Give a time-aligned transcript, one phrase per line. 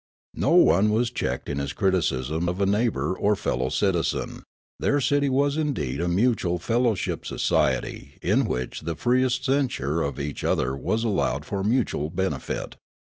[0.33, 4.41] No one was checked in his criticism of a neigh bour or fellow citizen;
[4.79, 10.43] their city was indeed a mutual fellowship society in which the freest censure of each
[10.43, 12.77] other was allowed for mutual benefit.